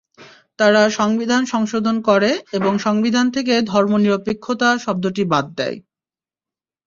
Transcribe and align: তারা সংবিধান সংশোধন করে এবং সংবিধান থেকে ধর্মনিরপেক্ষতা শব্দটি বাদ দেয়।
তারা 0.59 0.81
সংবিধান 0.91 1.41
সংশোধন 1.45 1.95
করে 2.09 2.31
এবং 2.57 2.73
সংবিধান 2.79 3.25
থেকে 3.35 3.53
ধর্মনিরপেক্ষতা 3.71 4.69
শব্দটি 4.77 5.23
বাদ 5.31 5.45
দেয়। 5.57 5.77